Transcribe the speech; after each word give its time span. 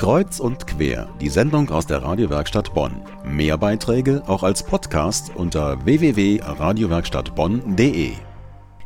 Kreuz 0.00 0.40
und 0.40 0.66
quer, 0.66 1.06
die 1.20 1.28
Sendung 1.28 1.68
aus 1.68 1.86
der 1.86 2.02
Radiowerkstatt 2.02 2.72
Bonn. 2.72 3.02
Mehr 3.22 3.58
Beiträge 3.58 4.22
auch 4.26 4.42
als 4.42 4.62
Podcast 4.62 5.30
unter 5.34 5.84
www.radiowerkstattbonn.de. 5.84 8.12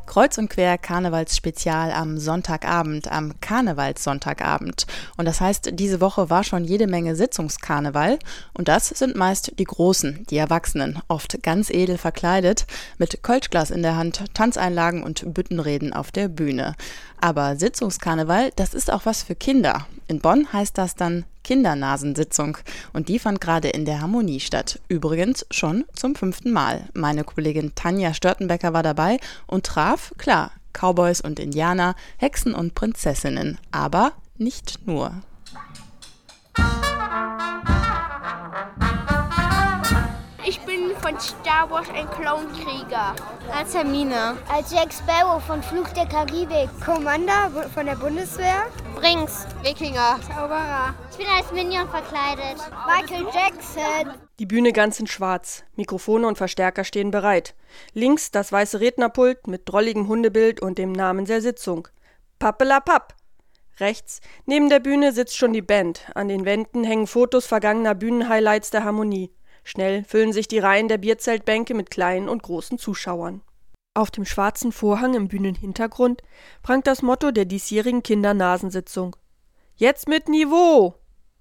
Kreuz 0.06 0.38
und 0.38 0.50
quer 0.50 0.76
Karnevalsspezial 0.76 1.92
am 1.92 2.18
Sonntagabend, 2.18 3.12
am 3.12 3.34
Karnevalssonntagabend. 3.40 4.88
Und 5.16 5.26
das 5.26 5.40
heißt, 5.40 5.70
diese 5.74 6.00
Woche 6.00 6.30
war 6.30 6.42
schon 6.42 6.64
jede 6.64 6.88
Menge 6.88 7.14
Sitzungskarneval. 7.14 8.18
Und 8.52 8.66
das 8.66 8.88
sind 8.88 9.14
meist 9.14 9.56
die 9.60 9.62
Großen, 9.62 10.26
die 10.30 10.38
Erwachsenen, 10.38 10.98
oft 11.06 11.44
ganz 11.44 11.70
edel 11.70 11.96
verkleidet, 11.96 12.66
mit 12.98 13.22
Kölschglas 13.22 13.70
in 13.70 13.82
der 13.82 13.94
Hand, 13.94 14.24
Tanzeinlagen 14.34 15.04
und 15.04 15.32
Büttenreden 15.32 15.92
auf 15.92 16.10
der 16.10 16.26
Bühne. 16.26 16.74
Aber 17.20 17.54
Sitzungskarneval, 17.54 18.50
das 18.56 18.74
ist 18.74 18.92
auch 18.92 19.06
was 19.06 19.22
für 19.22 19.36
Kinder. 19.36 19.86
In 20.06 20.20
Bonn 20.20 20.52
heißt 20.52 20.76
das 20.78 20.94
dann 20.94 21.24
Kindernasensitzung. 21.42 22.58
Und 22.92 23.08
die 23.08 23.18
fand 23.18 23.40
gerade 23.40 23.68
in 23.68 23.84
der 23.84 24.00
Harmonie 24.00 24.40
statt. 24.40 24.80
Übrigens 24.88 25.46
schon 25.50 25.84
zum 25.94 26.14
fünften 26.14 26.52
Mal. 26.52 26.88
Meine 26.94 27.24
Kollegin 27.24 27.74
Tanja 27.74 28.14
Störtenbecker 28.14 28.72
war 28.72 28.82
dabei 28.82 29.18
und 29.46 29.66
traf, 29.66 30.12
klar, 30.18 30.52
Cowboys 30.72 31.20
und 31.20 31.38
Indianer, 31.38 31.94
Hexen 32.18 32.54
und 32.54 32.74
Prinzessinnen. 32.74 33.58
Aber 33.70 34.12
nicht 34.36 34.86
nur. 34.86 35.12
von 41.04 41.20
Star 41.20 41.70
Wars 41.70 41.86
ein 41.94 42.08
Clownkrieger. 42.10 43.14
Als 43.54 43.74
Hermine. 43.74 44.38
Als 44.48 44.72
Jack 44.72 44.90
Sparrow 44.90 45.42
von 45.44 45.62
Fluch 45.62 45.88
der 45.88 46.06
Karibik. 46.06 46.70
Commander 46.82 47.50
von 47.74 47.84
der 47.84 47.96
Bundeswehr. 47.96 48.64
Brinks. 49.04 49.46
Wikinger. 49.62 50.18
Zauberer. 50.26 50.94
Ich 51.10 51.18
bin 51.18 51.26
als 51.26 51.52
Minion 51.52 51.86
verkleidet. 51.90 52.56
Michael 52.86 53.26
Jackson. 53.26 54.14
Die 54.38 54.46
Bühne 54.46 54.72
ganz 54.72 54.98
in 54.98 55.06
schwarz. 55.06 55.62
Mikrofone 55.76 56.26
und 56.26 56.38
Verstärker 56.38 56.84
stehen 56.84 57.10
bereit. 57.10 57.54
Links 57.92 58.30
das 58.30 58.50
weiße 58.50 58.80
Rednerpult 58.80 59.46
mit 59.46 59.68
drolligem 59.68 60.08
Hundebild 60.08 60.62
und 60.62 60.78
dem 60.78 60.92
Namen 60.92 61.26
der 61.26 61.42
Sitzung. 61.42 61.86
Pappelapapp. 62.38 63.14
Rechts, 63.78 64.22
neben 64.46 64.70
der 64.70 64.80
Bühne 64.80 65.12
sitzt 65.12 65.36
schon 65.36 65.52
die 65.52 65.60
Band. 65.60 66.10
An 66.14 66.28
den 66.28 66.46
Wänden 66.46 66.82
hängen 66.82 67.06
Fotos 67.06 67.44
vergangener 67.44 67.94
Bühnenhighlights 67.94 68.70
der 68.70 68.84
Harmonie. 68.84 69.34
Schnell 69.64 70.04
füllen 70.04 70.32
sich 70.32 70.48
die 70.48 70.60
Reihen 70.60 70.88
der 70.88 70.96
Bierzeltbänke 70.96 71.74
mit 71.74 71.90
kleinen 71.90 72.30
und 72.30 72.42
großen 72.42 72.78
Zuschauern. 72.78 73.42
Auf 73.94 74.10
dem 74.10 74.24
schwarzen 74.24 74.72
Vorhang 74.72 75.14
im 75.14 75.28
Bühnenhintergrund 75.28 76.22
prangt 76.62 76.88
das 76.88 77.00
Motto 77.00 77.30
der 77.30 77.44
diesjährigen 77.44 78.02
Kindernasensitzung. 78.02 79.14
Jetzt 79.76 80.08
mit 80.08 80.28
Niveau! 80.28 80.94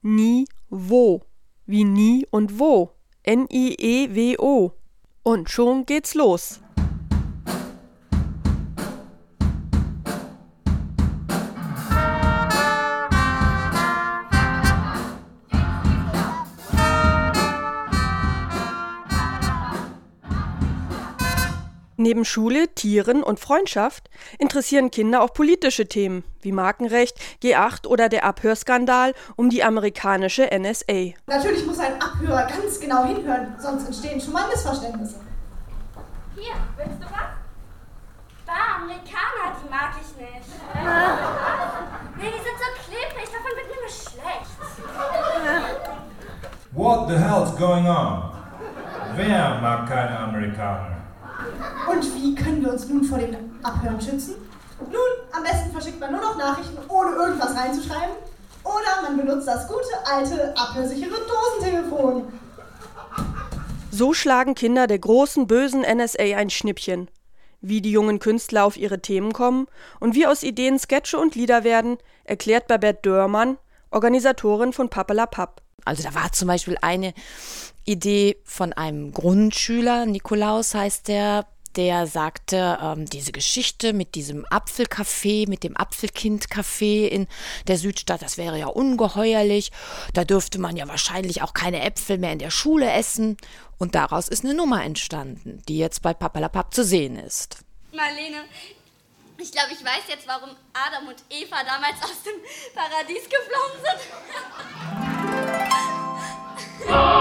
Nie, 0.03 0.45
wo. 0.69 1.21
Wie 1.65 1.83
nie 1.83 2.27
und 2.29 2.59
wo. 2.59 2.91
N-I-E-W-O. 3.23 4.71
Und 5.23 5.49
schon 5.49 5.85
geht's 5.85 6.13
los. 6.13 6.62
Neben 22.03 22.25
Schule, 22.25 22.67
Tieren 22.67 23.23
und 23.23 23.39
Freundschaft 23.39 24.09
interessieren 24.37 24.91
Kinder 24.91 25.21
auch 25.21 25.31
politische 25.31 25.87
Themen 25.87 26.25
wie 26.41 26.51
Markenrecht, 26.51 27.17
G8 27.41 27.87
oder 27.87 28.09
der 28.09 28.25
Abhörskandal 28.25 29.13
um 29.37 29.49
die 29.49 29.63
amerikanische 29.63 30.49
NSA. 30.51 31.13
Natürlich 31.27 31.65
muss 31.65 31.79
ein 31.79 31.93
Abhörer 32.01 32.45
ganz 32.47 32.77
genau 32.81 33.05
hinhören, 33.05 33.55
sonst 33.57 33.85
entstehen 33.85 34.19
schon 34.19 34.33
mal 34.33 34.49
Missverständnisse. 34.49 35.21
Hier, 36.35 36.51
willst 36.75 37.01
du 37.01 37.05
was? 37.05 37.31
Bah, 38.45 38.81
Amerikaner, 38.81 39.55
die 39.63 39.69
mag 39.69 39.93
ich 40.01 40.17
nicht. 40.17 40.49
nee, 42.17 42.31
die 42.31 42.43
sind 42.43 42.57
so 42.59 42.67
klebrig, 42.83 43.29
davon 43.31 43.51
wird 43.55 43.69
mir 43.69 43.79
nur 43.79 43.87
schlecht. 43.87 44.51
What 46.73 47.07
the 47.07 47.15
hell's 47.15 47.55
going 47.55 47.87
on? 47.87 48.29
Wer 49.15 49.61
mag 49.61 49.87
keine 49.87 50.19
Amerikaner? 50.19 50.92
Und 51.89 52.15
wie 52.15 52.35
können 52.35 52.63
wir 52.63 52.71
uns 52.71 52.87
nun 52.87 53.03
vor 53.03 53.17
dem 53.17 53.35
Abhören 53.63 53.99
schützen? 53.99 54.35
Nun, 54.79 54.99
am 55.31 55.43
besten 55.43 55.71
verschickt 55.71 55.99
man 55.99 56.11
nur 56.11 56.21
noch 56.21 56.37
Nachrichten, 56.37 56.77
ohne 56.89 57.11
irgendwas 57.11 57.55
reinzuschreiben. 57.55 58.15
Oder 58.63 59.01
man 59.01 59.17
benutzt 59.17 59.47
das 59.47 59.67
gute 59.67 60.05
alte, 60.05 60.55
abhörsichere 60.57 61.15
Dosentelefon. 61.59 62.23
So 63.91 64.13
schlagen 64.13 64.55
Kinder 64.55 64.87
der 64.87 64.99
großen, 64.99 65.47
bösen 65.47 65.81
NSA 65.81 66.37
ein 66.37 66.49
Schnippchen. 66.49 67.09
Wie 67.61 67.81
die 67.81 67.91
jungen 67.91 68.19
Künstler 68.19 68.65
auf 68.65 68.75
ihre 68.75 69.01
Themen 69.01 69.33
kommen 69.33 69.67
und 69.99 70.15
wie 70.15 70.25
aus 70.25 70.43
Ideen 70.43 70.79
Sketche 70.79 71.17
und 71.17 71.35
Lieder 71.35 71.63
werden, 71.63 71.97
erklärt 72.23 72.67
Babette 72.67 73.01
Dörmann, 73.03 73.57
Organisatorin 73.91 74.73
von 74.73 74.89
Pappelapapp. 74.89 75.61
Also 75.85 76.03
da 76.03 76.15
war 76.15 76.31
zum 76.31 76.47
Beispiel 76.47 76.77
eine 76.81 77.13
Idee 77.85 78.37
von 78.43 78.73
einem 78.73 79.11
Grundschüler, 79.11 80.05
Nikolaus 80.05 80.73
heißt 80.73 81.07
der, 81.07 81.45
der 81.77 82.07
sagte, 82.07 82.77
ähm, 82.81 83.05
diese 83.05 83.31
Geschichte 83.31 83.93
mit 83.93 84.15
diesem 84.15 84.45
Apfelcafé, 84.47 85.47
mit 85.49 85.63
dem 85.63 85.75
Apfelkindcafé 85.75 87.07
in 87.07 87.27
der 87.67 87.77
Südstadt, 87.77 88.21
das 88.21 88.37
wäre 88.37 88.59
ja 88.59 88.67
ungeheuerlich. 88.67 89.71
Da 90.13 90.23
dürfte 90.23 90.59
man 90.59 90.75
ja 90.77 90.87
wahrscheinlich 90.87 91.41
auch 91.41 91.53
keine 91.53 91.81
Äpfel 91.81 92.17
mehr 92.17 92.31
in 92.31 92.39
der 92.39 92.51
Schule 92.51 92.91
essen. 92.91 93.37
Und 93.77 93.95
daraus 93.95 94.27
ist 94.27 94.43
eine 94.43 94.53
Nummer 94.53 94.83
entstanden, 94.83 95.61
die 95.67 95.77
jetzt 95.77 96.01
bei 96.01 96.13
Papalapap 96.13 96.73
zu 96.73 96.83
sehen 96.83 97.17
ist. 97.17 97.57
Marlene, 97.91 98.43
ich 99.37 99.51
glaube, 99.51 99.73
ich 99.73 99.83
weiß 99.83 100.03
jetzt, 100.07 100.27
warum 100.27 100.49
Adam 100.73 101.07
und 101.07 101.23
Eva 101.29 101.63
damals 101.63 102.01
aus 102.01 102.23
dem 102.23 102.35
Paradies 102.73 103.23
geflogen 103.23 103.79
sind. 103.83 103.99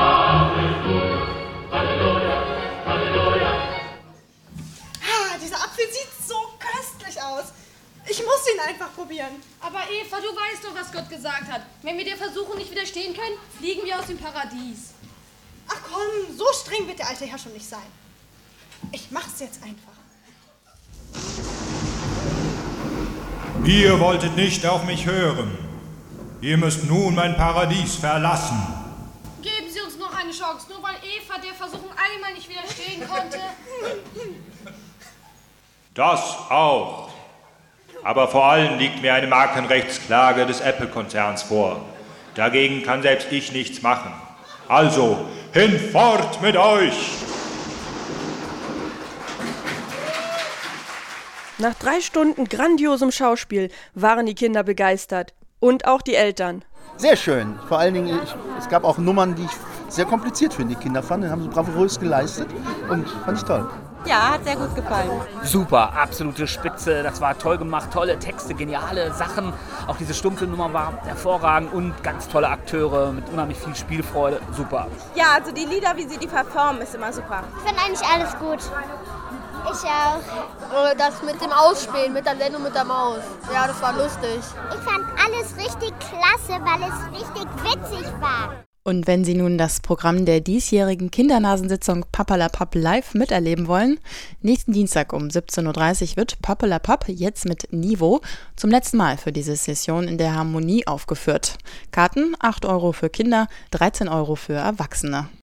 probieren. 9.12 9.42
Aber 9.60 9.80
Eva, 9.90 10.16
du 10.16 10.28
weißt 10.28 10.64
doch, 10.64 10.74
was 10.74 10.92
Gott 10.92 11.08
gesagt 11.08 11.50
hat. 11.50 11.62
Wenn 11.82 11.98
wir 11.98 12.04
der 12.04 12.16
Versuchung 12.16 12.56
nicht 12.56 12.70
widerstehen 12.70 13.14
können, 13.14 13.36
fliegen 13.58 13.84
wir 13.84 13.98
aus 13.98 14.06
dem 14.06 14.18
Paradies. 14.18 14.94
Ach 15.68 15.78
komm, 15.90 16.36
so 16.36 16.46
streng 16.52 16.86
wird 16.86 16.98
der 16.98 17.08
alte 17.08 17.26
Herr 17.26 17.38
schon 17.38 17.52
nicht 17.52 17.68
sein. 17.68 17.80
Ich 18.90 19.10
mach's 19.10 19.40
jetzt 19.40 19.62
einfach. 19.62 19.92
Ihr 23.64 24.00
wolltet 24.00 24.34
nicht 24.34 24.66
auf 24.66 24.84
mich 24.84 25.06
hören. 25.06 25.56
Ihr 26.40 26.56
müsst 26.56 26.84
nun 26.84 27.14
mein 27.14 27.36
Paradies 27.36 27.94
verlassen. 27.96 28.60
Geben 29.40 29.70
Sie 29.70 29.80
uns 29.80 29.96
noch 29.98 30.12
eine 30.12 30.32
Chance, 30.32 30.66
nur 30.68 30.82
weil 30.82 30.96
Eva 30.96 31.38
der 31.38 31.54
Versuchung 31.54 31.90
einmal 31.90 32.32
nicht 32.34 32.48
widerstehen 32.48 33.08
konnte. 33.08 33.38
Das 35.94 36.20
auch. 36.50 37.11
Aber 38.04 38.28
vor 38.28 38.44
allem 38.44 38.78
liegt 38.78 39.00
mir 39.02 39.14
eine 39.14 39.28
Markenrechtsklage 39.28 40.46
des 40.46 40.60
Apple-Konzerns 40.60 41.42
vor. 41.42 41.80
Dagegen 42.34 42.82
kann 42.82 43.02
selbst 43.02 43.30
ich 43.30 43.52
nichts 43.52 43.82
machen. 43.82 44.12
Also, 44.68 45.26
hinfort 45.52 46.40
mit 46.42 46.56
euch! 46.56 47.12
Nach 51.58 51.74
drei 51.74 52.00
Stunden 52.00 52.46
grandiosem 52.46 53.12
Schauspiel 53.12 53.70
waren 53.94 54.26
die 54.26 54.34
Kinder 54.34 54.64
begeistert. 54.64 55.32
Und 55.60 55.86
auch 55.86 56.02
die 56.02 56.16
Eltern. 56.16 56.64
Sehr 56.96 57.16
schön. 57.16 57.56
Vor 57.68 57.78
allen 57.78 57.94
Dingen, 57.94 58.18
ich, 58.24 58.34
es 58.58 58.68
gab 58.68 58.82
auch 58.82 58.98
Nummern, 58.98 59.36
die 59.36 59.44
ich 59.44 59.50
sehr 59.88 60.06
kompliziert 60.06 60.52
für 60.52 60.64
die 60.64 60.74
Kinder 60.74 61.04
fand. 61.04 61.22
Die 61.22 61.28
haben 61.28 61.42
sie 61.42 61.48
bravourös 61.48 62.00
geleistet 62.00 62.48
und 62.88 63.08
fand 63.24 63.38
ich 63.38 63.44
toll. 63.44 63.70
Ja, 64.04 64.32
hat 64.32 64.44
sehr 64.44 64.56
gut 64.56 64.74
gefallen. 64.74 65.10
Super, 65.44 65.92
absolute 65.94 66.46
Spitze. 66.46 67.02
Das 67.02 67.20
war 67.20 67.38
toll 67.38 67.58
gemacht, 67.58 67.90
tolle 67.92 68.18
Texte, 68.18 68.52
geniale 68.54 69.12
Sachen. 69.14 69.52
Auch 69.86 69.96
diese 69.96 70.12
stumpfe 70.12 70.46
Nummer 70.46 70.72
war 70.72 70.94
hervorragend 71.04 71.72
und 71.72 72.02
ganz 72.02 72.28
tolle 72.28 72.48
Akteure 72.48 73.12
mit 73.12 73.28
unheimlich 73.28 73.58
viel 73.58 73.74
Spielfreude. 73.74 74.40
Super. 74.56 74.88
Ja, 75.14 75.26
also 75.36 75.52
die 75.52 75.64
Lieder, 75.64 75.96
wie 75.96 76.08
sie 76.08 76.18
die 76.18 76.26
performen, 76.26 76.82
ist 76.82 76.94
immer 76.94 77.12
super. 77.12 77.44
Ich 77.58 77.68
finde 77.68 77.82
eigentlich 77.82 78.08
alles 78.08 78.36
gut. 78.38 78.58
Ich 79.64 79.84
auch. 79.84 80.94
Das 80.98 81.22
mit 81.22 81.40
dem 81.40 81.52
Ausspielen, 81.52 82.12
mit 82.12 82.26
der 82.26 82.36
Sendung 82.36 82.64
mit 82.64 82.74
der 82.74 82.84
Maus. 82.84 83.20
Ja, 83.52 83.68
das 83.68 83.80
war 83.80 83.92
lustig. 83.92 84.40
Ich 84.70 84.80
fand 84.80 85.04
alles 85.24 85.56
richtig 85.56 85.92
klasse, 86.00 86.60
weil 86.60 86.82
es 86.82 87.20
richtig 87.20 87.46
witzig 87.62 88.12
war. 88.20 88.54
Und 88.84 89.06
wenn 89.06 89.24
Sie 89.24 89.34
nun 89.34 89.58
das 89.58 89.78
Programm 89.78 90.24
der 90.24 90.40
diesjährigen 90.40 91.12
Kindernasensitzung 91.12 92.04
Pappalapapp 92.10 92.74
live 92.74 93.14
miterleben 93.14 93.68
wollen, 93.68 94.00
nächsten 94.40 94.72
Dienstag 94.72 95.12
um 95.12 95.28
17.30 95.28 96.10
Uhr 96.10 96.16
wird 96.16 96.42
Pappalapapp 96.42 97.08
jetzt 97.08 97.44
mit 97.44 97.72
Niveau 97.72 98.20
zum 98.56 98.70
letzten 98.70 98.96
Mal 98.96 99.18
für 99.18 99.30
diese 99.30 99.54
Session 99.54 100.08
in 100.08 100.18
der 100.18 100.34
Harmonie 100.34 100.84
aufgeführt. 100.84 101.58
Karten 101.92 102.34
8 102.40 102.64
Euro 102.64 102.90
für 102.90 103.08
Kinder, 103.08 103.46
13 103.70 104.08
Euro 104.08 104.34
für 104.34 104.54
Erwachsene. 104.54 105.28